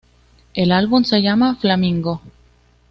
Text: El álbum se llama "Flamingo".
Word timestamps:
El 0.55 0.71
álbum 0.71 1.03
se 1.03 1.21
llama 1.21 1.55
"Flamingo". 1.57 2.23